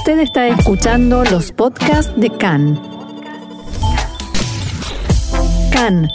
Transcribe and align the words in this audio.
Usted 0.00 0.20
está 0.20 0.48
escuchando 0.48 1.24
los 1.24 1.52
podcasts 1.52 2.18
de 2.18 2.30
CAN. 2.30 2.80
CAN, 5.70 6.08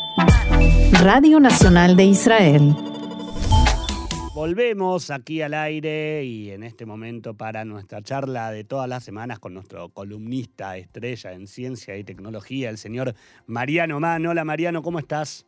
Radio 1.04 1.40
Nacional 1.40 1.95
de 1.95 2.06
Israel. 2.06 2.74
Volvemos 4.33 5.11
aquí 5.11 5.43
al 5.43 5.53
aire 5.53 6.24
y 6.24 6.50
en 6.50 6.63
este 6.63 6.87
momento 6.87 7.35
para 7.35 7.63
nuestra 7.63 8.02
charla 8.02 8.50
de 8.50 8.64
todas 8.64 8.90
las 8.90 9.04
semanas 9.04 9.38
con 9.38 9.54
nuestro 9.54 9.90
columnista 9.90 10.78
estrella 10.78 11.34
en 11.34 11.46
ciencia 11.46 11.96
y 11.96 12.04
tecnología, 12.04 12.72
el 12.72 12.80
señor 12.80 13.14
Mariano 13.46 14.00
Mann. 14.00 14.26
Hola 14.26 14.44
Mariano, 14.44 14.82
¿cómo 14.82 14.98
estás? 14.98 15.46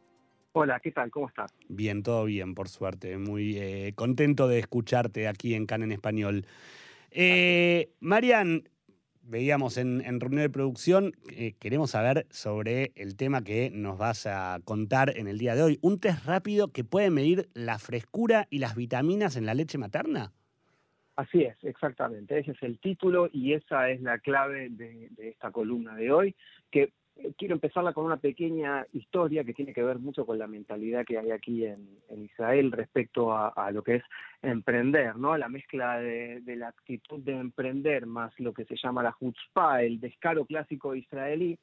Hola, 0.51 0.79
¿qué 0.79 0.91
tal? 0.91 1.09
¿Cómo 1.09 1.27
estás? 1.27 1.51
Bien, 1.69 2.03
todo 2.03 2.25
bien, 2.25 2.53
por 2.53 2.69
suerte. 2.69 3.17
Muy 3.17 3.57
eh, 3.57 3.93
contento 3.95 4.47
de 4.47 4.59
escucharte 4.59 5.27
aquí 5.27 5.55
en 5.55 5.65
CAN 5.65 5.81
en 5.81 5.91
español. 5.91 6.45
Eh, 7.11 7.93
Marian, 7.99 8.63
veíamos 9.21 9.77
en, 9.77 10.01
reunión 10.19 10.41
de 10.41 10.49
producción, 10.49 11.13
eh, 11.31 11.53
queremos 11.59 11.91
saber 11.91 12.25
sobre 12.29 12.91
el 12.95 13.15
tema 13.15 13.43
que 13.43 13.69
nos 13.71 13.97
vas 13.97 14.25
a 14.25 14.59
contar 14.63 15.17
en 15.17 15.27
el 15.27 15.37
día 15.37 15.55
de 15.55 15.63
hoy. 15.63 15.79
¿Un 15.81 15.99
test 15.99 16.25
rápido 16.25 16.71
que 16.71 16.83
puede 16.83 17.09
medir 17.09 17.49
la 17.53 17.79
frescura 17.79 18.47
y 18.49 18.59
las 18.59 18.75
vitaminas 18.75 19.35
en 19.35 19.45
la 19.45 19.53
leche 19.53 19.77
materna? 19.77 20.33
Así 21.15 21.41
es, 21.41 21.57
exactamente. 21.63 22.37
Ese 22.37 22.51
es 22.51 22.61
el 22.61 22.79
título 22.79 23.29
y 23.33 23.53
esa 23.53 23.89
es 23.89 24.01
la 24.01 24.19
clave 24.19 24.69
de, 24.69 25.09
de 25.11 25.29
esta 25.29 25.51
columna 25.51 25.95
de 25.95 26.11
hoy, 26.11 26.35
que 26.71 26.93
quiero 27.37 27.53
empezarla 27.55 27.93
con 27.93 28.05
una 28.05 28.17
pequeña 28.17 28.85
historia 28.93 29.43
que 29.43 29.53
tiene 29.53 29.73
que 29.73 29.83
ver 29.83 29.99
mucho 29.99 30.25
con 30.25 30.37
la 30.39 30.47
mentalidad 30.47 31.05
que 31.05 31.17
hay 31.17 31.31
aquí 31.31 31.65
en, 31.65 31.97
Israel 32.09 32.71
respecto 32.71 33.31
a, 33.35 33.71
lo 33.71 33.83
que 33.83 33.95
es 33.95 34.03
emprender, 34.41 35.15
¿no? 35.17 35.37
La 35.37 35.49
mezcla 35.49 35.99
de, 35.99 36.41
la 36.45 36.69
actitud 36.69 37.19
de 37.19 37.33
emprender 37.33 38.05
más 38.05 38.33
lo 38.39 38.53
que 38.53 38.65
se 38.65 38.75
llama 38.75 39.03
la 39.03 39.15
chutzpah, 39.19 39.83
el 39.83 39.99
descaro 39.99 40.45
clásico 40.45 40.95
israelí, 40.95 41.57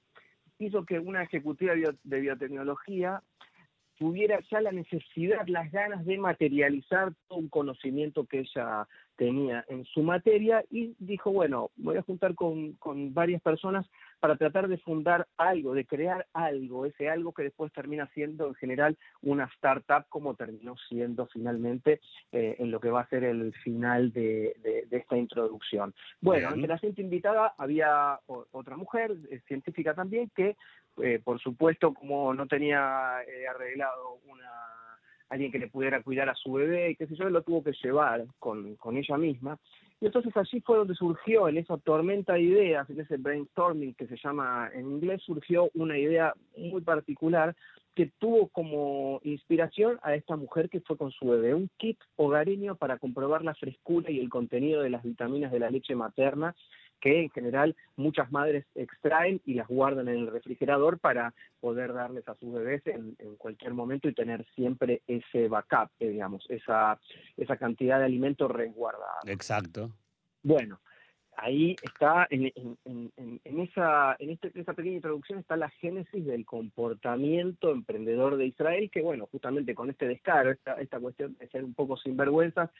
hizo 0.58 0.84
que 0.84 0.98
una 0.98 1.22
ejecutiva 1.22 1.74
de 1.74 2.20
biotecnología 2.20 3.22
tuviera 3.98 4.40
ya 4.50 4.60
la 4.60 4.72
necesidad, 4.72 5.46
las 5.46 5.70
ganas 5.70 6.04
de 6.04 6.18
materializar 6.18 7.12
todo 7.28 7.38
un 7.38 7.48
conocimiento 7.48 8.26
que 8.26 8.40
ella 8.40 8.86
tenía 9.16 9.64
en 9.68 9.84
su 9.84 10.02
materia 10.02 10.64
y 10.70 10.94
dijo, 10.98 11.30
bueno, 11.30 11.70
voy 11.76 11.96
a 11.96 12.02
juntar 12.02 12.34
con, 12.34 12.72
con 12.72 13.14
varias 13.14 13.40
personas 13.42 13.86
para 14.24 14.36
tratar 14.36 14.68
de 14.68 14.78
fundar 14.78 15.26
algo, 15.36 15.74
de 15.74 15.84
crear 15.84 16.26
algo, 16.32 16.86
ese 16.86 17.08
algo 17.10 17.32
que 17.32 17.42
después 17.42 17.72
termina 17.72 18.08
siendo 18.14 18.48
en 18.48 18.54
general 18.54 18.96
una 19.22 19.44
startup 19.56 20.06
como 20.08 20.34
terminó 20.34 20.76
siendo 20.88 21.26
finalmente 21.26 22.00
eh, 22.32 22.56
en 22.58 22.70
lo 22.70 22.80
que 22.80 22.90
va 22.90 23.02
a 23.02 23.08
ser 23.08 23.22
el 23.24 23.52
final 23.62 24.12
de, 24.12 24.56
esta 24.90 25.16
introducción. 25.16 25.94
Bueno, 26.20 26.48
entre 26.48 26.68
la 26.68 26.78
gente 26.78 27.02
invitada 27.02 27.54
había 27.58 28.18
otra 28.26 28.76
mujer, 28.76 29.14
eh, 29.30 29.40
científica 29.46 29.94
también, 29.94 30.30
que 30.34 30.56
eh, 31.02 31.20
por 31.22 31.40
supuesto 31.40 31.92
como 31.94 32.32
no 32.34 32.46
tenía 32.46 33.18
arreglado 33.18 34.20
una 34.26 34.50
alguien 35.28 35.50
que 35.50 35.58
le 35.58 35.68
pudiera 35.68 36.02
cuidar 36.02 36.28
a 36.28 36.34
su 36.34 36.52
bebé 36.52 36.90
y 36.90 36.96
qué 36.96 37.06
sé 37.06 37.16
yo, 37.16 37.28
lo 37.28 37.42
tuvo 37.42 37.62
que 37.62 37.72
llevar 37.82 38.24
con, 38.38 38.76
con 38.76 38.96
ella 38.96 39.16
misma. 39.16 39.58
Y 40.00 40.06
entonces 40.06 40.36
allí 40.36 40.60
fue 40.60 40.76
donde 40.76 40.94
surgió, 40.94 41.48
en 41.48 41.58
esa 41.58 41.76
tormenta 41.78 42.34
de 42.34 42.42
ideas, 42.42 42.88
en 42.90 43.00
ese 43.00 43.16
brainstorming 43.16 43.94
que 43.94 44.06
se 44.06 44.16
llama 44.22 44.70
en 44.74 44.90
inglés, 44.90 45.22
surgió 45.24 45.70
una 45.74 45.98
idea 45.98 46.34
muy 46.56 46.82
particular 46.82 47.54
que 47.94 48.10
tuvo 48.18 48.48
como 48.48 49.20
inspiración 49.22 50.00
a 50.02 50.14
esta 50.14 50.36
mujer 50.36 50.68
que 50.68 50.80
fue 50.80 50.96
con 50.96 51.12
su 51.12 51.28
bebé, 51.28 51.54
un 51.54 51.70
kit 51.76 51.98
hogareño 52.16 52.74
para 52.74 52.98
comprobar 52.98 53.44
la 53.44 53.54
frescura 53.54 54.10
y 54.10 54.18
el 54.18 54.28
contenido 54.28 54.82
de 54.82 54.90
las 54.90 55.04
vitaminas 55.04 55.52
de 55.52 55.60
la 55.60 55.70
leche 55.70 55.94
materna 55.94 56.56
que 57.04 57.20
en 57.20 57.28
general 57.28 57.76
muchas 57.96 58.32
madres 58.32 58.64
extraen 58.74 59.38
y 59.44 59.52
las 59.52 59.68
guardan 59.68 60.08
en 60.08 60.20
el 60.20 60.26
refrigerador 60.26 60.98
para 60.98 61.34
poder 61.60 61.92
darles 61.92 62.26
a 62.26 62.34
sus 62.36 62.50
bebés 62.54 62.80
en, 62.86 63.14
cualquier 63.36 63.74
momento 63.74 64.08
y 64.08 64.14
tener 64.14 64.46
siempre 64.54 65.02
ese 65.06 65.48
backup, 65.48 65.90
eh, 66.00 66.08
digamos, 66.08 66.46
esa, 66.48 66.98
esa 67.36 67.58
cantidad 67.58 67.98
de 67.98 68.06
alimento 68.06 68.48
resguardado. 68.48 69.20
Exacto. 69.26 69.90
Bueno, 70.42 70.80
ahí 71.36 71.76
está, 71.82 72.26
en, 72.30 72.52
esa, 73.44 74.16
en 74.18 74.30
este, 74.30 74.52
esa 74.54 74.72
pequeña 74.72 74.96
introducción 74.96 75.38
está 75.38 75.56
la 75.56 75.70
génesis 75.70 76.24
del 76.24 76.44
comportamiento 76.44 77.70
emprendedor 77.70 78.36
de 78.36 78.46
Israel, 78.46 78.90
que 78.90 79.02
bueno, 79.02 79.28
justamente 79.30 79.74
con 79.74 79.90
este 79.90 80.08
descargo, 80.08 80.50
esta, 80.50 80.80
esta 80.80 81.00
cuestión 81.00 81.36
de 81.38 81.48
ser 81.48 81.64
un 81.64 81.74
poco 81.74 81.96
sinvergüenzas, 81.96 82.70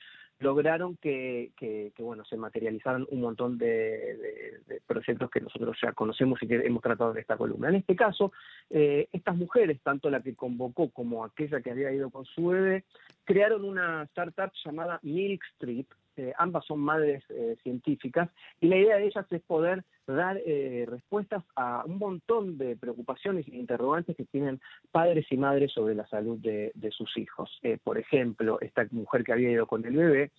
lograron 0.40 0.96
que, 0.96 1.52
que, 1.56 1.92
bueno, 1.98 2.24
se 2.24 2.36
materializaran 2.36 3.06
un 3.10 3.20
montón 3.20 3.56
de, 3.58 4.60
proyectos 4.86 5.30
que 5.30 5.40
nosotros 5.40 5.76
ya 5.82 5.92
conocemos 5.92 6.42
y 6.42 6.46
que 6.46 6.56
hemos 6.56 6.82
tratado 6.82 7.12
en 7.12 7.18
esta 7.18 7.36
columna. 7.36 7.68
En 7.68 7.76
este 7.76 7.96
caso, 7.96 8.32
eh, 8.70 9.08
estas 9.12 9.36
mujeres, 9.36 9.80
tanto 9.82 10.10
la 10.10 10.22
que 10.22 10.34
convocó 10.34 10.90
como 10.90 11.24
aquella 11.24 11.60
que 11.60 11.70
había 11.70 11.92
ido 11.92 12.10
con 12.10 12.24
su 12.24 12.48
bebé, 12.48 12.84
crearon 13.24 13.64
una 13.64 14.02
startup 14.04 14.52
llamada 14.64 14.98
Milk 15.02 15.42
Street, 15.54 15.86
eh, 16.16 16.32
ambas 16.38 16.64
son 16.64 16.80
madres 16.80 17.24
eh, 17.30 17.56
científicas, 17.62 18.28
y 18.60 18.68
la 18.68 18.76
idea 18.76 18.96
de 18.96 19.06
ellas 19.06 19.26
es 19.30 19.42
poder 19.42 19.84
dar 20.06 20.40
eh, 20.44 20.86
respuestas 20.88 21.42
a 21.56 21.82
un 21.86 21.98
montón 21.98 22.56
de 22.58 22.76
preocupaciones 22.76 23.48
e 23.48 23.56
interrogantes 23.56 24.16
que 24.16 24.24
tienen 24.24 24.60
padres 24.92 25.26
y 25.30 25.36
madres 25.36 25.72
sobre 25.72 25.94
la 25.94 26.06
salud 26.06 26.38
de, 26.38 26.72
sus 26.90 27.16
hijos. 27.16 27.50
por 27.82 27.98
ejemplo, 27.98 28.60
esta 28.60 28.86
mujer 28.90 29.24
que 29.24 29.32
había 29.32 29.50
ido 29.50 29.66
con 29.66 29.84
el 29.84 29.96
bebé, 29.96 30.30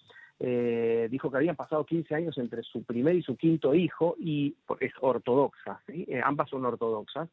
dijo 1.09 1.31
que 1.31 1.38
habían 1.38 1.56
pasado 1.56 1.86
15 1.86 2.16
años 2.16 2.38
entre 2.38 2.62
su 2.63 2.84
primer 2.84 3.16
y 3.16 3.24
su 3.24 3.36
quinto 3.36 3.74
hijo 3.74 4.16
y 4.19 4.56
es 4.80 4.94
ortodoxa, 5.02 5.81
ambas 6.24 6.50
son 6.50 6.66
ortodoxas, 6.66 7.30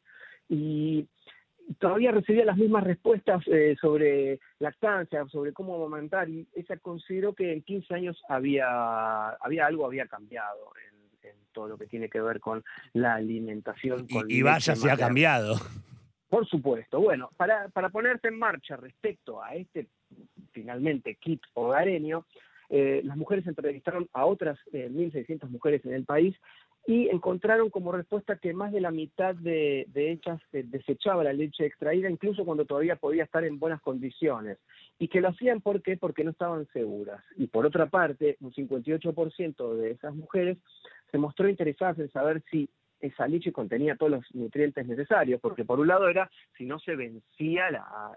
todavía 1.79 2.11
recibía 2.11 2.45
las 2.45 2.57
mismas 2.57 2.83
respuestas 2.83 3.43
eh, 3.47 3.75
sobre 3.79 4.39
lactancia, 4.59 5.25
sobre 5.27 5.53
cómo 5.53 5.75
amamantar, 5.75 6.29
y 6.29 6.47
ella 6.53 6.77
consideró 6.77 7.33
que 7.33 7.53
en 7.53 7.61
15 7.61 7.93
años 7.93 8.21
había, 8.29 9.29
había 9.29 9.65
algo 9.65 9.85
había 9.85 10.07
cambiado 10.07 10.71
en, 10.87 10.93
todo 11.53 11.67
lo 11.67 11.77
que 11.77 11.85
tiene 11.85 12.09
que 12.09 12.19
ver 12.19 12.39
con 12.39 12.63
la 12.93 13.13
alimentación. 13.13 14.07
y, 14.27 14.41
vaya 14.41 14.75
se 14.75 14.89
ha 14.89 14.97
cambiado. 14.97 15.55
Por 16.27 16.47
supuesto. 16.47 16.99
Bueno, 16.99 17.29
para, 17.37 17.69
para 17.69 17.89
ponerse 17.89 18.29
en 18.29 18.39
marcha 18.39 18.75
respecto 18.75 19.43
a 19.43 19.53
este, 19.53 19.85
finalmente, 20.51 21.13
kit 21.13 21.43
hogareño, 21.53 22.25
eh, 22.69 23.01
las 23.03 23.17
mujeres 23.17 23.45
entrevistaron 23.45 24.09
a 24.13 24.25
otras 24.25 24.57
1.600 24.71 25.29
eh, 25.29 25.47
mujeres 25.47 25.85
en 25.85 25.93
el 25.93 26.05
país 26.05 26.35
y 26.85 27.07
encontraron 27.07 27.69
como 27.69 27.93
respuesta 27.93 28.37
que 28.37 28.53
más 28.53 28.73
de 28.73 28.81
la 28.81 28.91
mitad 28.91 29.35
de, 29.35 29.87
ellas 29.95 30.41
eh, 30.51 30.63
desechaba 30.65 31.23
la 31.23 31.31
leche 31.31 31.65
extraída, 31.65 32.09
incluso 32.09 32.43
cuando 32.43 32.65
todavía 32.65 32.97
podía 32.97 33.23
estar 33.23 33.43
en 33.45 33.57
buenas 33.57 33.81
condiciones. 33.81 34.57
Y 34.99 35.07
que 35.07 35.21
lo 35.21 35.29
hacían 35.29 35.61
porque 35.61 35.97
no 36.23 36.31
estaban 36.31 36.67
seguras. 36.73 37.23
Y 37.37 37.47
por 37.47 37.65
otra 37.65 37.87
parte, 37.87 38.37
un 38.41 38.51
58% 38.51 39.75
de 39.75 39.91
esas 39.91 40.13
mujeres 40.13 40.57
se 41.11 41.17
mostró 41.17 41.47
interesadas 41.47 41.99
en 41.99 42.11
saber 42.11 42.43
si 42.51 42.69
esa 43.03 43.27
leche 43.27 43.51
contenía 43.51 43.97
todos 43.97 44.13
los 44.13 44.35
nutrientes 44.35 44.87
necesarios, 44.87 45.41
porque 45.41 45.65
por 45.65 45.79
un 45.79 45.87
lado 45.87 46.07
era 46.07 46.31
si 46.57 46.65
no 46.65 46.79
se 46.79 46.95
vencía, 46.95 47.69
la, 47.69 48.11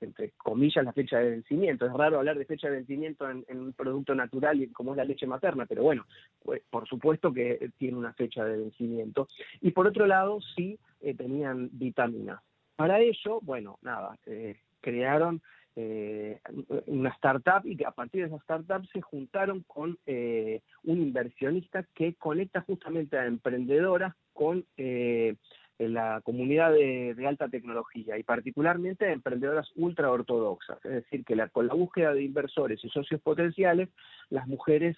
entre 0.00 0.32
comillas, 0.32 0.84
la 0.84 0.92
fecha 0.92 1.18
de 1.18 1.30
vencimiento. 1.30 1.86
Es 1.86 1.92
raro 1.92 2.18
hablar 2.18 2.36
de 2.36 2.44
fecha 2.44 2.68
de 2.68 2.76
vencimiento 2.76 3.30
en, 3.30 3.44
un 3.48 3.72
producto 3.72 4.16
natural 4.16 4.68
como 4.72 4.90
es 4.92 4.96
la 4.96 5.04
leche 5.04 5.26
materna, 5.26 5.66
pero 5.66 5.84
bueno, 5.84 6.04
pues, 6.42 6.62
por 6.68 6.88
supuesto 6.88 7.32
que 7.32 7.70
tiene 7.78 7.96
una 7.96 8.12
fecha 8.12 8.44
de 8.44 8.58
vencimiento. 8.58 9.28
Y 9.60 9.70
por 9.70 9.86
otro 9.86 10.06
lado, 10.06 10.40
sí 10.56 10.80
eh, 11.00 11.14
tenían 11.14 11.68
vitaminas. 11.72 12.40
Para 12.78 13.00
ello, 13.00 13.40
bueno, 13.42 13.76
nada, 13.82 14.16
eh, 14.26 14.60
crearon 14.80 15.42
eh, 15.74 16.38
una 16.86 17.08
startup 17.10 17.66
y 17.66 17.76
que 17.76 17.84
a 17.84 17.90
partir 17.90 18.20
de 18.20 18.28
esa 18.28 18.36
startup 18.36 18.86
se 18.92 19.00
juntaron 19.00 19.64
con 19.64 19.98
eh, 20.06 20.62
un 20.84 21.02
inversionista 21.02 21.84
que 21.92 22.14
conecta 22.14 22.60
justamente 22.60 23.18
a 23.18 23.26
emprendedoras 23.26 24.14
con 24.32 24.64
eh, 25.78 25.88
la 25.88 26.20
comunidad 26.22 26.72
de, 26.72 27.14
alta 27.26 27.48
tecnología 27.48 28.18
y 28.18 28.22
particularmente 28.22 29.06
a 29.06 29.12
emprendedoras 29.12 29.70
ultra 29.76 30.10
ortodoxas. 30.10 30.78
Es 30.84 31.04
decir, 31.04 31.24
que 31.24 31.36
la, 31.36 31.48
con 31.48 31.66
la 31.66 31.74
búsqueda 31.74 32.12
de 32.14 32.22
inversores 32.22 32.82
y 32.84 32.88
socios 32.88 33.20
potenciales, 33.20 33.88
las 34.30 34.46
mujeres 34.46 34.96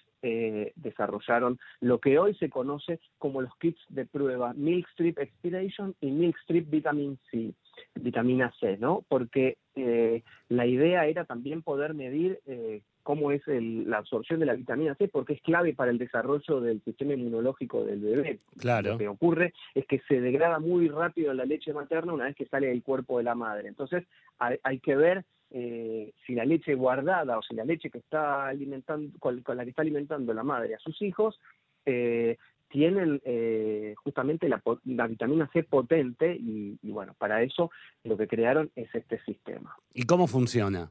desarrollaron 0.75 1.57
lo 1.79 1.99
que 1.99 2.19
hoy 2.19 2.35
se 2.35 2.49
conoce 2.49 2.99
como 3.17 3.41
los 3.41 3.55
kits 3.57 3.81
de 3.89 4.05
prueba 4.05 4.53
Milk 4.53 4.87
Strip 4.89 5.17
Expiration 5.17 5.95
y 5.99 6.11
Milk 6.11 6.37
Strip 6.43 6.69
Vitamin 6.69 7.17
C 7.31 7.55
vitamina 7.95 8.53
C, 8.59 8.77
¿no? 8.77 9.03
Porque 9.07 9.57
eh, 9.75 10.23
la 10.49 10.65
idea 10.65 11.05
era 11.05 11.25
también 11.25 11.61
poder 11.61 11.93
medir 11.93 12.39
eh, 12.45 12.81
cómo 13.03 13.31
es 13.31 13.41
la 13.47 13.97
absorción 13.97 14.39
de 14.39 14.45
la 14.45 14.53
vitamina 14.53 14.95
C, 14.95 15.07
porque 15.07 15.33
es 15.33 15.41
clave 15.41 15.73
para 15.73 15.91
el 15.91 15.97
desarrollo 15.97 16.61
del 16.61 16.81
sistema 16.83 17.13
inmunológico 17.13 17.83
del 17.83 17.99
bebé. 17.99 18.39
Claro. 18.57 18.93
Lo 18.93 18.97
que 18.97 19.07
ocurre 19.07 19.53
es 19.75 19.85
que 19.85 19.99
se 20.07 20.21
degrada 20.21 20.59
muy 20.59 20.87
rápido 20.87 21.33
la 21.33 21.45
leche 21.45 21.73
materna 21.73 22.13
una 22.13 22.25
vez 22.25 22.35
que 22.35 22.45
sale 22.45 22.67
del 22.67 22.83
cuerpo 22.83 23.17
de 23.17 23.23
la 23.23 23.35
madre. 23.35 23.67
Entonces, 23.67 24.03
hay, 24.39 24.79
que 24.79 24.95
ver 24.95 25.23
eh, 25.51 26.13
si 26.25 26.33
la 26.33 26.45
leche 26.45 26.73
guardada 26.75 27.37
o 27.37 27.41
si 27.43 27.53
la 27.55 27.65
leche 27.65 27.89
que 27.89 27.99
está 27.99 28.47
alimentando, 28.47 29.11
con, 29.19 29.43
la 29.45 29.63
que 29.63 29.69
está 29.69 29.81
alimentando 29.81 30.33
la 30.33 30.43
madre 30.43 30.75
a 30.75 30.79
sus 30.79 31.01
hijos 31.01 31.39
eh, 31.85 32.37
tienen 32.71 33.21
eh, 33.25 33.93
justamente 34.03 34.47
la, 34.49 34.61
vitamina 35.07 35.49
C 35.51 35.63
potente 35.63 36.35
y, 36.35 36.77
bueno, 36.83 37.13
para 37.17 37.43
eso 37.43 37.69
lo 38.03 38.17
que 38.17 38.27
crearon 38.27 38.71
es 38.75 38.93
este 38.95 39.19
sistema. 39.23 39.75
¿Y 39.93 40.03
cómo 40.03 40.27
funciona? 40.27 40.89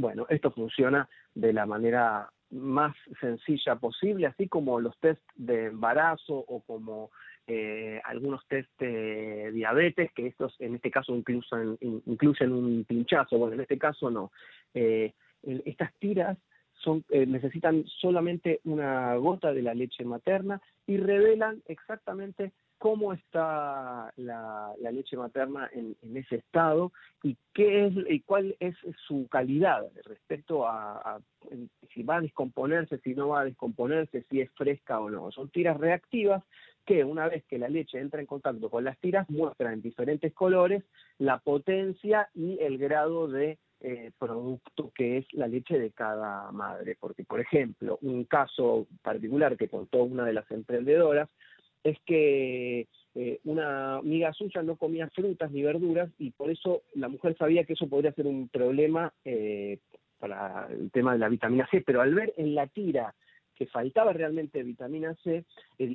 Bueno, 0.00 0.26
esto 0.30 0.50
funciona 0.50 1.08
de 1.34 1.52
la 1.52 1.66
manera 1.66 2.30
más 2.50 2.96
sencilla 3.20 3.76
posible, 3.76 4.26
así 4.26 4.48
como 4.48 4.80
los 4.80 4.98
test 4.98 5.22
de 5.36 5.66
embarazo 5.66 6.34
o 6.34 6.62
como 6.62 7.10
eh, 7.46 8.00
algunos 8.04 8.46
test 8.48 8.70
de 8.78 9.52
diabetes, 9.52 10.10
que 10.12 10.26
estos 10.26 10.56
en 10.58 10.76
este 10.76 10.90
caso 10.90 11.14
incluyen, 11.14 11.76
incluyen 12.06 12.52
un 12.52 12.84
pinchazo, 12.84 13.36
bueno, 13.36 13.54
en 13.54 13.60
este 13.60 13.76
caso 13.76 14.10
no. 14.10 14.32
Eh, 14.72 15.12
estas 15.66 15.92
tiras 15.98 16.38
son, 16.82 17.04
eh, 17.10 17.26
necesitan 17.26 17.84
solamente 18.00 18.60
una 18.64 19.14
gota 19.16 19.52
de 19.52 19.62
la 19.62 19.74
leche 19.74 20.04
materna 20.04 20.62
y 20.86 20.96
revelan 20.96 21.62
exactamente 21.66 22.52
cómo 22.80 23.12
está 23.12 24.10
la, 24.16 24.72
leche 24.90 25.14
materna 25.14 25.68
en, 25.74 25.94
ese 26.16 26.36
estado 26.36 26.92
y 27.22 27.36
qué 27.52 27.86
es 27.86 27.92
y 28.08 28.20
cuál 28.20 28.56
es 28.58 28.74
su 29.06 29.28
calidad 29.28 29.86
respecto 30.06 30.66
a, 30.66 31.20
si 31.92 32.02
va 32.02 32.16
a 32.16 32.20
descomponerse, 32.22 32.98
si 33.00 33.14
no 33.14 33.28
va 33.28 33.42
a 33.42 33.44
descomponerse, 33.44 34.24
si 34.30 34.40
es 34.40 34.50
fresca 34.52 34.98
o 34.98 35.10
no. 35.10 35.30
Son 35.30 35.50
tiras 35.50 35.76
reactivas 35.76 36.42
que 36.86 37.04
una 37.04 37.28
vez 37.28 37.44
que 37.44 37.58
la 37.58 37.68
leche 37.68 38.00
entra 38.00 38.20
en 38.20 38.26
contacto 38.26 38.70
con 38.70 38.82
las 38.82 38.98
tiras 38.98 39.28
muestran 39.28 39.74
en 39.74 39.82
diferentes 39.82 40.32
colores 40.32 40.82
la 41.18 41.36
potencia 41.38 42.30
y 42.34 42.58
el 42.60 42.78
grado 42.78 43.28
de 43.28 43.58
eh, 43.82 44.10
producto 44.18 44.90
que 44.94 45.18
es 45.18 45.26
la 45.34 45.48
leche 45.48 45.78
de 45.78 45.90
cada 45.90 46.50
madre. 46.50 46.96
Porque, 46.98 47.24
por 47.24 47.40
ejemplo, 47.40 47.98
un 48.00 48.24
caso 48.24 48.86
particular 49.02 49.58
que 49.58 49.68
contó 49.68 50.02
una 50.02 50.24
de 50.24 50.32
las 50.32 50.50
emprendedoras 50.50 51.28
es 51.84 51.98
que 52.06 52.86
eh, 53.14 53.40
una 53.44 53.96
amiga 53.96 54.32
suya 54.32 54.62
no 54.62 54.76
comía 54.76 55.08
frutas 55.10 55.50
ni 55.50 55.62
verduras 55.62 56.10
y 56.18 56.30
por 56.30 56.50
eso 56.50 56.82
la 56.94 57.08
mujer 57.08 57.36
sabía 57.36 57.64
que 57.64 57.72
eso 57.72 57.88
podría 57.88 58.12
ser 58.12 58.26
un 58.26 58.48
problema 58.48 59.12
eh, 59.24 59.78
para 60.18 60.68
el 60.70 60.90
tema 60.90 61.14
de 61.14 61.18
la 61.18 61.28
vitamina 61.28 61.66
C, 61.70 61.82
pero 61.84 62.02
al 62.02 62.14
ver 62.14 62.34
en 62.36 62.54
la 62.54 62.66
tira 62.66 63.14
que 63.60 63.66
faltaba 63.66 64.14
realmente 64.14 64.62
vitamina 64.62 65.14
C, 65.22 65.44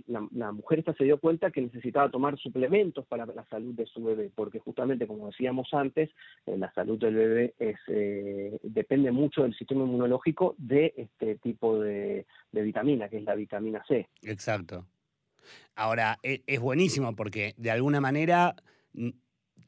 la, 0.06 0.52
mujer 0.52 0.78
esta 0.78 0.94
se 0.94 1.04
dio 1.04 1.20
cuenta 1.20 1.50
que 1.50 1.64
necesitaba 1.64 2.12
tomar 2.12 2.38
suplementos 2.38 3.08
para 3.08 3.26
la 3.26 3.44
salud 3.46 3.74
de 3.74 3.88
su 3.88 4.04
bebé, 4.04 4.30
porque 4.36 4.60
justamente, 4.60 5.08
como 5.08 5.26
decíamos 5.26 5.74
antes, 5.74 6.12
eh, 6.46 6.60
la 6.60 6.72
salud 6.74 7.00
del 7.00 7.16
bebé 7.16 7.56
es, 7.58 7.78
eh, 7.88 8.60
depende 8.62 9.12
mucho 9.12 9.42
del 9.42 9.56
sistema 9.56 9.84
inmunológico 9.84 10.54
de 10.60 10.94
este 10.96 11.38
tipo 11.40 11.80
de, 11.80 12.28
vitamina, 12.52 13.10
que 13.10 13.18
es 13.18 13.24
la 13.24 13.34
vitamina 13.34 13.84
C. 13.88 14.10
Exacto. 14.22 14.86
Ahora, 15.75 16.19
e, 16.24 16.44
es 16.47 16.59
buenísimo 16.59 17.15
porque 17.15 17.53
de 17.57 17.71
alguna 17.71 18.01
manera 18.01 18.56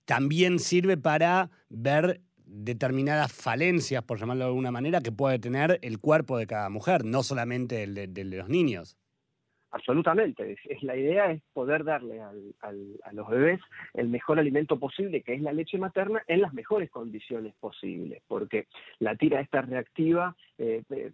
también 0.06 0.60
sirve 0.60 0.98
para 0.98 1.50
ver 1.70 2.22
determinadas 2.46 3.32
falencias, 3.32 4.04
por 4.04 4.20
llamarlo 4.20 4.46
de 4.46 4.50
alguna 4.50 4.72
manera, 4.72 5.02
que 5.02 5.12
puede 5.12 5.38
tener 5.38 5.80
el 5.82 6.00
cuerpo 6.00 6.38
de 6.38 6.48
cada 6.48 6.70
mujer, 6.70 7.04
no 7.04 7.24
solamente 7.24 7.84
el 7.84 7.94
de, 7.94 8.24
los 8.24 8.50
niños. 8.50 8.98
Absolutamente. 9.72 10.56
Es, 10.66 10.84
la 10.84 10.96
idea 10.96 11.32
es 11.32 11.42
poder 11.54 11.84
darle 11.84 12.22
a 12.22 12.32
los 13.12 13.28
bebés 13.28 13.60
el 13.94 14.08
mejor 14.08 14.40
alimento 14.40 14.80
posible, 14.80 15.22
que 15.22 15.34
es 15.34 15.42
la 15.42 15.52
leche 15.52 15.78
materna, 15.78 16.24
en 16.28 16.42
las 16.42 16.54
mejores 16.54 16.90
condiciones 16.90 17.54
posibles, 17.60 18.24
porque 18.28 18.68
la 19.00 19.16
tira 19.16 19.42
esta 19.42 19.62
reactiva 19.62 20.36
eh, 20.58 20.84
eh, 20.90 21.12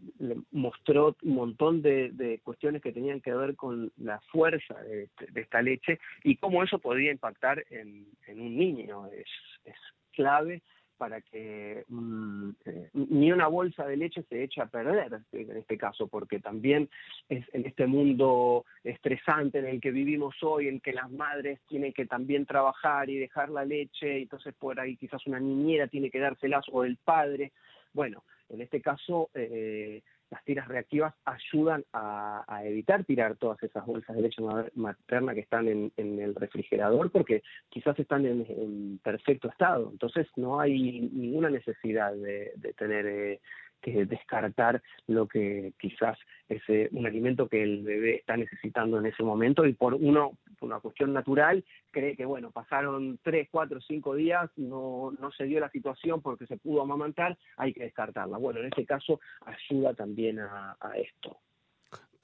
mostró 0.51 1.15
un 1.23 1.35
montón 1.35 1.81
de, 1.81 2.39
cuestiones 2.43 2.81
que 2.81 2.91
tenían 2.91 3.21
que 3.21 3.33
ver 3.33 3.55
con 3.55 3.91
la 3.97 4.19
fuerza 4.31 4.75
de, 4.83 5.09
esta 5.33 5.61
leche 5.61 5.99
y 6.23 6.37
cómo 6.37 6.63
eso 6.63 6.79
podía 6.79 7.11
impactar 7.11 7.63
en, 7.69 8.05
un 8.27 8.57
niño. 8.57 9.07
Es, 9.07 9.27
es 9.65 9.75
clave 10.11 10.61
para 10.97 11.21
que 11.21 11.83
mm, 11.87 12.49
eh, 12.65 12.89
ni 12.93 13.31
una 13.31 13.47
bolsa 13.47 13.85
de 13.85 13.97
leche 13.97 14.23
se 14.29 14.43
eche 14.43 14.61
a 14.61 14.67
perder 14.67 15.21
en 15.31 15.57
este 15.57 15.77
caso, 15.77 16.07
porque 16.07 16.39
también 16.39 16.89
es 17.29 17.45
en 17.53 17.65
este 17.65 17.87
mundo 17.87 18.65
estresante 18.83 19.59
en 19.59 19.65
el 19.65 19.81
que 19.81 19.91
vivimos 19.91 20.35
hoy, 20.41 20.67
en 20.67 20.79
que 20.79 20.93
las 20.93 21.11
madres 21.11 21.59
tienen 21.67 21.93
que 21.93 22.05
también 22.05 22.45
trabajar 22.45 23.09
y 23.09 23.17
dejar 23.17 23.49
la 23.49 23.65
leche, 23.65 24.19
y 24.19 24.23
entonces 24.23 24.53
por 24.53 24.79
ahí 24.79 24.95
quizás 24.95 25.25
una 25.27 25.39
niñera 25.39 25.87
tiene 25.87 26.09
que 26.09 26.19
dárselas 26.19 26.65
o 26.71 26.83
el 26.83 26.97
padre. 26.97 27.51
Bueno, 27.93 28.23
en 28.49 28.61
este 28.61 28.81
caso 28.81 29.29
eh, 29.33 30.01
las 30.33 30.43
tiras 30.45 30.67
reactivas 30.67 31.13
ayudan 31.25 31.85
a, 31.93 32.61
evitar 32.65 33.03
tirar 33.03 33.35
todas 33.35 33.61
esas 33.61 33.85
bolsas 33.85 34.15
de 34.15 34.23
leche 34.23 34.41
materna 34.73 35.33
que 35.35 35.41
están 35.41 35.67
en, 35.67 35.91
el 35.97 36.33
refrigerador 36.33 37.11
porque 37.11 37.43
quizás 37.69 37.97
están 37.99 38.25
en, 38.25 38.99
perfecto 39.03 39.49
estado. 39.49 39.89
Entonces 39.91 40.27
no 40.35 40.59
hay 40.59 41.01
ninguna 41.13 41.49
necesidad 41.49 42.13
de, 42.13 42.51
tener 42.77 43.05
eh, 43.05 43.41
que 43.83 44.05
descartar 44.05 44.81
lo 45.07 45.27
que 45.27 45.73
quizás 45.77 46.17
es 46.47 46.61
eh, 46.69 46.89
un 46.93 47.05
alimento 47.05 47.49
que 47.49 47.61
el 47.61 47.83
bebé 47.83 48.15
está 48.15 48.37
necesitando 48.37 48.97
en 48.97 49.05
ese 49.05 49.23
momento 49.23 49.65
y 49.65 49.73
por 49.73 49.93
uno 49.93 50.37
por 50.57 50.69
una 50.69 50.79
cuestión 50.79 51.13
natural 51.13 51.63
cree 51.91 52.15
que 52.15 52.25
bueno 52.25 52.51
pasaron 52.51 53.19
tres 53.21 53.49
cuatro 53.51 53.81
cinco 53.81 54.15
días 54.15 54.49
no 54.55 55.11
no 55.19 55.31
se 55.31 55.43
dio 55.43 55.59
la 55.59 55.69
situación 55.69 56.21
porque 56.21 56.47
se 56.47 56.57
pudo 56.57 56.81
amamantar 56.81 57.37
hay 57.57 57.73
que 57.73 57.83
descartarla. 57.83 58.37
Bueno 58.37 58.61
en 58.61 58.67
este 58.67 58.85
caso 58.85 59.19
ayuda 59.45 59.93
también 59.93 60.39
a, 60.39 60.75
esto 60.95 61.37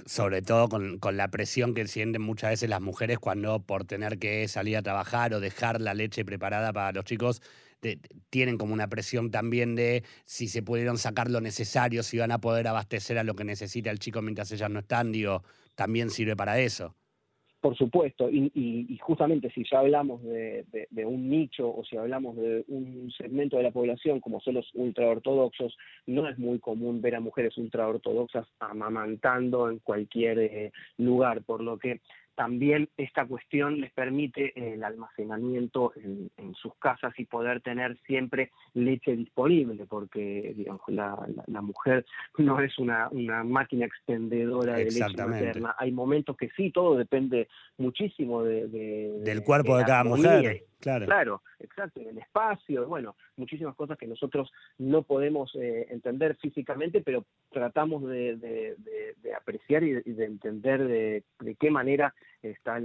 sobre 0.06 0.42
todo 0.42 0.70
con, 0.70 1.00
con, 1.00 1.18
la 1.18 1.30
presión 1.30 1.74
que 1.74 1.88
sienten 1.88 2.22
muchas 2.22 2.52
veces 2.52 2.70
las 2.70 2.82
mujeres 2.82 3.20
cuando 3.20 3.62
por 3.62 3.86
tener 3.86 4.20
que 4.20 4.48
salir 4.48 4.78
a 4.78 4.82
trabajar 4.82 5.34
o 5.34 5.40
dejar 5.40 5.82
la 5.82 5.94
leche 5.94 6.26
preparada 6.26 6.74
para 6.74 6.92
los 6.92 7.06
chicos 7.06 7.42
tienen 8.30 8.58
como 8.58 8.74
una 8.74 8.88
presión 8.88 9.32
también 9.32 9.76
de 9.76 10.04
si 10.26 10.48
se 10.48 10.62
pudieron 10.62 10.98
sacar 10.98 11.30
lo 11.30 11.42
necesario, 11.42 12.04
si 12.04 12.18
van 12.18 12.32
a 12.32 12.42
poder 12.42 12.68
abastecer 12.68 13.18
a 13.18 13.24
lo 13.24 13.36
que 13.36 13.44
necesita 13.44 13.90
el 13.90 14.00
chico 14.00 14.22
mientras 14.22 14.52
ellas 14.52 14.70
no 14.70 14.80
están, 14.80 15.12
digo, 15.12 15.44
también 15.76 16.10
sirve 16.10 16.36
para 16.36 16.60
eso. 16.60 16.96
Por 17.62 17.76
supuesto, 17.76 18.30
y, 18.30 18.98
justamente 19.02 19.50
si 19.52 19.66
ya 19.70 19.80
hablamos 19.80 20.24
de, 20.24 20.66
un 21.06 21.30
nicho 21.30 21.68
o 21.68 21.84
si 21.84 21.98
hablamos 21.98 22.38
de 22.38 22.64
un 22.70 23.12
segmento 23.18 23.58
de 23.58 23.64
la 23.64 23.72
población 23.72 24.22
como 24.22 24.40
son 24.40 24.54
los 24.56 24.70
ultraortodoxos, 24.74 25.76
no 26.06 26.30
es 26.30 26.40
muy 26.40 26.60
común 26.60 27.02
ver 27.02 27.16
a 27.16 27.20
mujeres 27.20 27.58
ultraortodoxas 27.58 28.48
amamantando 28.60 29.70
en 29.70 29.80
cualquier 29.80 30.40
eh, 30.40 30.72
lugar, 30.98 31.44
por 31.44 31.62
lo 31.62 31.78
que 31.78 32.00
también 32.40 32.88
esta 32.96 33.26
cuestión 33.26 33.82
les 33.82 33.92
permite 33.92 34.54
el 34.56 34.82
almacenamiento 34.86 35.92
en, 35.98 36.56
sus 36.56 36.74
casas 36.76 37.14
y 37.18 37.26
poder 37.26 37.60
tener 37.60 37.98
siempre 38.08 38.52
leche 38.74 39.14
disponible, 39.14 39.86
porque 39.86 40.54
digamos, 40.56 40.82
la, 40.88 41.62
mujer 41.62 42.06
no 42.38 42.62
es 42.62 42.80
una, 42.80 43.10
máquina 43.44 43.86
expendedora 43.86 44.78
de 44.78 44.86
leche 44.86 45.18
materna. 45.18 45.76
Hay 45.78 45.92
momentos 45.92 46.38
que 46.38 46.50
sí, 46.56 46.72
todo 46.72 46.96
depende 46.96 47.50
muchísimo 47.78 48.42
de, 48.42 48.70
del 48.70 49.44
cuerpo 49.44 49.78
de, 49.78 49.84
cada 49.84 50.06
mujer. 50.06 50.64
Claro. 50.80 51.06
claro, 51.06 51.42
exacto, 51.60 52.00
el 52.00 52.18
espacio, 52.18 52.88
bueno, 52.88 53.16
muchísimas 53.36 53.76
cosas 53.76 53.98
que 53.98 54.08
nosotros 54.08 54.50
no 54.78 55.04
podemos 55.04 55.54
eh, 55.56 55.88
entender 55.90 56.38
físicamente, 56.38 57.02
pero 57.02 57.26
tratamos 57.52 58.08
de, 58.08 58.76
apreciar 59.38 59.84
y 59.84 59.94
de, 59.94 60.26
entender 60.26 60.88
de, 60.88 61.24
qué 61.60 61.70
manera 61.70 62.14
está 62.42 62.78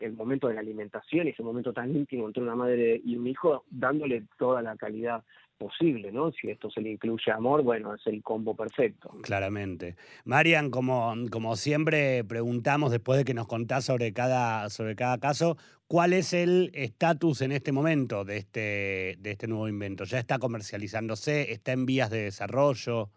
el 0.00 0.12
momento 0.14 0.48
de 0.48 0.54
la 0.54 0.60
alimentación 0.60 1.28
ese 1.28 1.42
momento 1.42 1.72
tan 1.74 1.94
íntimo 1.94 2.26
entre 2.26 2.42
una 2.42 2.54
madre 2.54 3.00
y 3.04 3.16
un 3.16 3.26
hijo, 3.26 3.64
dándole 3.70 4.24
toda 4.38 4.62
la 4.62 4.76
calidad 4.76 5.22
posible, 5.58 6.12
¿no? 6.12 6.32
Si 6.32 6.48
esto 6.48 6.70
se 6.70 6.80
le 6.80 6.92
incluye 6.92 7.30
amor, 7.30 7.62
bueno, 7.62 7.94
es 7.94 8.06
el 8.06 8.22
combo 8.22 8.54
perfecto. 8.54 9.10
Claramente. 9.22 9.96
Marian, 10.24 10.70
como, 10.70 11.12
como 11.30 11.56
siempre 11.56 12.24
preguntamos 12.24 12.90
después 12.90 13.18
de 13.18 13.24
que 13.24 13.34
nos 13.34 13.46
contás 13.46 13.84
sobre 13.84 14.12
cada, 14.12 14.70
sobre 14.70 14.96
cada 14.96 15.18
caso, 15.18 15.58
¿cuál 15.86 16.12
es 16.12 16.32
el 16.32 16.70
estatus 16.74 17.42
en 17.42 17.52
este 17.52 17.72
momento 17.72 18.24
de 18.24 18.38
este, 18.38 19.16
de 19.18 19.30
este 19.32 19.48
nuevo 19.48 19.68
invento? 19.68 20.04
¿Ya 20.04 20.18
está 20.18 20.38
comercializándose? 20.38 21.52
¿Está 21.52 21.72
en 21.72 21.84
vías 21.84 22.10
de 22.10 22.22
desarrollo? 22.22 23.10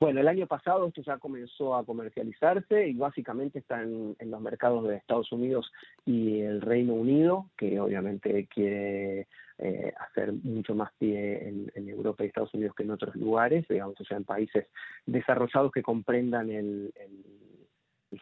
Bueno, 0.00 0.20
el 0.20 0.28
año 0.28 0.46
pasado 0.46 0.86
esto 0.86 1.02
ya 1.02 1.18
comenzó 1.18 1.74
a 1.74 1.84
comercializarse 1.84 2.86
y 2.86 2.94
básicamente 2.94 3.58
está 3.58 3.82
en, 3.82 4.16
los 4.20 4.40
mercados 4.40 4.86
de 4.86 4.94
Estados 4.94 5.32
Unidos 5.32 5.72
y 6.06 6.40
el 6.40 6.60
Reino 6.60 6.94
Unido, 6.94 7.46
que 7.56 7.80
obviamente 7.80 8.46
quiere 8.46 9.26
eh, 9.58 9.92
hacer 9.98 10.32
mucho 10.32 10.76
más 10.76 10.92
pie 10.98 11.48
en, 11.74 11.88
Europa 11.88 12.22
y 12.22 12.28
Estados 12.28 12.54
Unidos 12.54 12.76
que 12.76 12.84
en 12.84 12.92
otros 12.92 13.16
lugares, 13.16 13.66
digamos, 13.68 14.00
o 14.00 14.04
sea, 14.04 14.18
en 14.18 14.24
países 14.24 14.66
desarrollados 15.06 15.72
que 15.72 15.82
comprendan 15.82 16.48
el, 16.50 16.92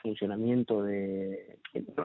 funcionamiento 0.03 0.83
de, 0.83 1.59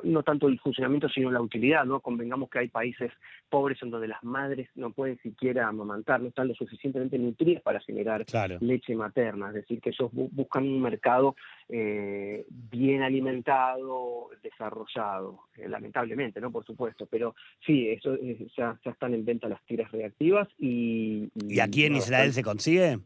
no, 0.04 0.24
tanto 0.24 0.48
el 0.48 0.60
funcionamiento, 0.60 1.10
sino 1.10 1.32
la 1.32 1.42
utilidad, 1.42 1.86
¿no? 1.86 2.00
Convengamos 2.00 2.50
que 2.50 2.60
hay 2.60 2.68
países 2.68 3.12
pobres 3.50 3.82
en 3.82 3.90
donde 3.90 4.08
las 4.08 4.24
madres 4.24 4.70
no 4.76 4.92
pueden 4.92 5.18
siquiera 5.20 5.68
amamantar, 5.68 6.22
no 6.22 6.30
están 6.30 6.48
lo 6.48 6.56
suficientemente 6.56 7.18
nutridas 7.18 7.64
para 7.64 7.80
generar 7.82 8.26
leche 8.60 8.96
materna, 8.96 9.50
es 9.50 9.56
decir, 9.56 9.82
que 9.82 9.90
ellos 9.90 10.10
buscan 10.12 10.64
un 10.64 10.82
mercado 10.82 11.36
eh, 11.70 12.46
bien 12.50 13.02
alimentado, 13.02 14.30
desarrollado, 14.44 15.42
eh, 15.58 15.68
lamentablemente, 15.68 16.40
¿no? 16.40 16.52
Por 16.52 16.66
supuesto, 16.66 17.08
pero 17.08 17.36
sí, 17.66 17.90
eso 17.90 18.18
ya, 18.56 18.78
están 18.84 19.14
en 19.14 19.26
venta 19.26 19.48
las 19.48 19.64
tiras 19.66 19.92
reactivas 19.92 20.48
y... 20.60 21.30
¿Y, 21.48 21.60
aquí 21.60 21.86
en 21.86 21.96
Israel 21.96 22.34
se 22.34 22.44
consigue? 22.44 23.00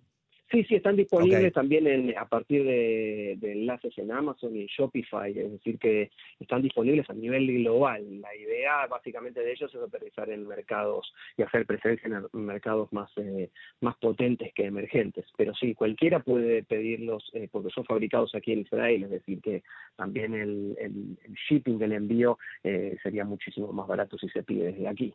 Sí, 0.51 0.63
sí, 0.65 0.75
están 0.75 0.95
disponibles 0.95 1.53
también 1.53 1.87
en, 1.87 2.15
a 2.15 2.27
partir 2.27 2.63
de, 2.63 3.33
enlaces 3.41 3.97
en 3.97 4.11
Amazon 4.11 4.55
y 4.55 4.61
en 4.61 4.67
Shopify, 4.67 5.31
es 5.31 5.51
decir, 5.51 5.79
que 5.79 6.11
están 6.39 6.61
disponibles 6.61 7.09
a 7.09 7.13
nivel 7.13 7.47
global. 7.47 8.21
La 8.21 8.35
idea 8.35 8.85
básicamente 8.85 9.39
de 9.39 9.51
ellos 9.51 9.73
es 9.73 9.81
aterrizar 9.81 10.29
en 10.29 10.47
mercados 10.47 11.11
y 11.35 11.41
hacer 11.41 11.65
presencia 11.65 12.07
en 12.07 12.45
mercados 12.45 12.93
más, 12.93 13.09
eh, 13.17 13.49
más 13.81 13.95
potentes 13.97 14.53
que 14.53 14.65
emergentes. 14.65 15.25
Pero 15.35 15.55
sí, 15.55 15.73
cualquiera 15.73 16.19
puede 16.19 16.63
pedirlos 16.63 17.27
eh, 17.33 17.49
porque 17.51 17.71
son 17.71 17.85
fabricados 17.85 18.35
aquí 18.35 18.51
en 18.51 18.59
Israel, 18.59 19.03
es 19.03 19.09
decir, 19.09 19.41
que 19.41 19.63
también 19.95 20.35
el, 20.35 20.77
el, 20.79 21.17
shipping 21.49 21.79
del 21.79 21.93
envío 21.93 22.37
eh, 22.63 22.97
sería 23.01 23.25
muchísimo 23.25 23.73
más 23.73 23.87
barato 23.87 24.15
si 24.19 24.29
se 24.29 24.43
pide 24.43 24.71
desde 24.71 24.87
aquí. 24.87 25.13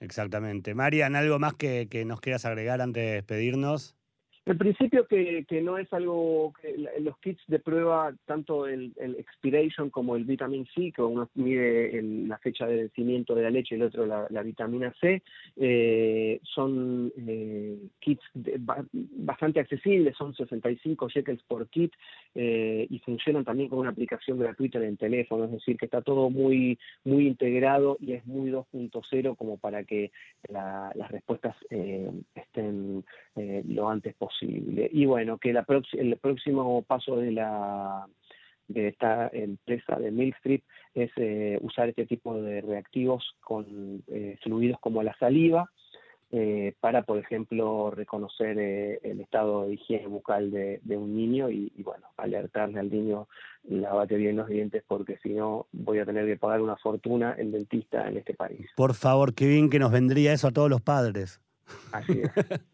Exactamente. 0.00 0.74
Marian, 0.74 1.14
¿algo 1.14 1.38
más 1.38 1.54
que, 1.54 1.88
que 1.90 2.06
nos 2.06 2.20
quieras 2.22 2.46
agregar 2.46 2.80
antes 2.80 3.04
de 3.04 3.12
despedirnos? 3.12 3.96
En 4.44 4.58
principio 4.58 5.06
que, 5.06 5.44
que, 5.48 5.62
no 5.62 5.78
es 5.78 5.92
algo 5.92 6.52
que 6.60 6.74
los 6.98 7.16
kits 7.18 7.40
de 7.46 7.60
prueba, 7.60 8.12
tanto 8.26 8.66
el, 8.66 8.92
el 8.96 9.14
expiration 9.14 9.88
como 9.88 10.16
el 10.16 10.24
vitamin 10.24 10.66
C, 10.74 10.90
que 10.90 11.00
uno 11.00 11.30
mide 11.34 12.02
la 12.26 12.38
fecha 12.38 12.66
de 12.66 12.74
vencimiento 12.74 13.36
de 13.36 13.42
la 13.44 13.50
leche 13.50 13.76
y 13.76 13.78
el 13.78 13.84
otro 13.84 14.04
la, 14.04 14.42
vitamina 14.42 14.92
C, 15.00 15.22
eh, 15.56 16.40
son 16.42 17.12
eh, 17.18 17.78
kits 18.00 18.24
bastante 18.34 19.60
accesibles, 19.60 20.16
son 20.16 20.34
65 20.34 21.08
shekels 21.08 21.42
por 21.44 21.68
kit 21.68 21.92
eh, 22.34 22.84
y 22.90 22.98
funcionan 22.98 23.44
también 23.44 23.68
con 23.68 23.78
una 23.78 23.90
aplicación 23.90 24.40
gratuita 24.40 24.78
en 24.78 24.84
el 24.84 24.98
teléfono, 24.98 25.44
es 25.44 25.52
decir, 25.52 25.76
que 25.76 25.84
está 25.84 26.02
todo 26.02 26.30
muy, 26.30 26.80
muy 27.04 27.28
integrado 27.28 27.96
y 28.00 28.14
es 28.14 28.26
muy 28.26 28.50
2.0 28.50 29.36
como 29.36 29.56
para 29.58 29.84
que 29.84 30.10
las 30.48 31.10
respuestas 31.12 31.54
estén 32.34 33.04
lo 33.36 33.88
antes 33.88 34.14
posible 34.14 34.31
y 34.40 35.06
bueno, 35.06 35.38
que 35.38 35.52
la 35.52 35.64
el 35.92 36.16
próximo 36.16 36.82
paso 36.82 37.16
de 37.16 37.32
la 37.32 38.06
de 38.68 38.88
esta 38.88 39.28
empresa 39.32 39.96
de 39.96 40.10
Milk 40.10 40.36
es 40.94 41.10
eh, 41.16 41.58
usar 41.62 41.88
este 41.88 42.06
tipo 42.06 42.40
de 42.40 42.60
reactivos 42.60 43.36
con 43.40 44.02
eh, 44.08 44.38
fluidos 44.42 44.78
como 44.80 45.02
la 45.02 45.16
saliva 45.18 45.70
eh, 46.34 46.74
para, 46.80 47.02
por 47.02 47.18
ejemplo, 47.18 47.90
reconocer 47.90 48.58
el 48.58 49.20
estado 49.20 49.66
de 49.66 49.74
higiene 49.74 50.06
bucal 50.06 50.50
de, 50.50 50.80
un 50.96 51.14
niño 51.14 51.50
y, 51.50 51.70
bueno, 51.84 52.06
alertarle 52.16 52.80
al 52.80 52.90
niño, 52.90 53.28
lávate 53.64 54.16
bien 54.16 54.36
los 54.36 54.48
dientes 54.48 54.82
porque 54.88 55.18
si 55.22 55.34
no 55.34 55.66
voy 55.72 55.98
a 55.98 56.06
tener 56.06 56.24
que 56.24 56.38
pagar 56.38 56.62
una 56.62 56.76
fortuna 56.76 57.34
en 57.36 57.52
dentista 57.52 58.08
en 58.08 58.16
este 58.16 58.32
país. 58.32 58.66
Por 58.76 58.94
favor, 58.94 59.34
qué 59.34 59.46
bien 59.46 59.68
que 59.68 59.78
nos 59.78 59.92
vendría 59.92 60.32
eso 60.32 60.48
a 60.48 60.52
todos 60.52 60.70
los 60.70 60.80
padres. 60.80 61.38
Así 61.92 62.20
es, 62.22 62.30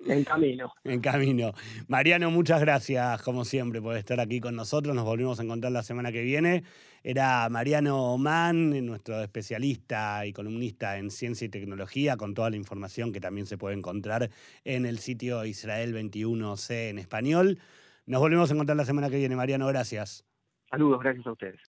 en 0.07 0.25
camino. 0.25 0.73
en 0.85 1.00
camino. 1.00 1.52
Mariano, 1.87 2.30
muchas 2.30 2.61
gracias, 2.61 3.23
como 3.23 3.45
siempre, 3.45 3.80
por 3.80 3.97
estar 3.97 4.21
aquí 4.21 4.40
con 4.40 4.57
nosotros. 4.57 4.95
Nos 4.95 5.04
volvemos 5.04 5.40
a 5.40 5.42
encontrar 5.42 5.73
la 5.73 5.83
semana 5.83 6.12
que 6.12 6.23
viene. 6.23 6.64
Era 7.02 7.49
Mariano 7.49 8.12
Oman, 8.12 8.85
nuestro 8.87 9.23
especialista 9.23 10.26
y 10.26 10.33
columnista 10.33 10.99
en 10.99 11.11
ciencia 11.11 11.47
y 11.47 11.49
tecnología, 11.49 12.16
con 12.16 12.35
toda 12.35 12.50
la 12.50 12.57
información 12.57 13.12
que 13.12 13.21
también 13.21 13.47
se 13.47 13.59
puede 13.59 13.76
encontrar 13.76 14.30
en 14.64 14.87
el 14.87 14.99
sitio 14.99 15.45
Israel 15.45 15.95
21C 15.95 16.90
en 16.90 16.99
español. 16.99 17.59
Nos 18.07 18.21
volvemos 18.21 18.50
a 18.50 18.54
encontrar 18.54 18.76
la 18.76 18.85
semana 18.85 19.11
que 19.11 19.16
viene. 19.16 19.37
Mariano, 19.37 19.66
gracias. 19.66 20.25
Saludos, 20.71 21.00
gracias 21.00 21.26
a 21.26 21.33
ustedes. 21.33 21.61